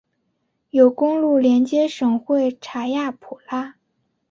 [0.71, 3.75] 有公路连接省会查亚普拉。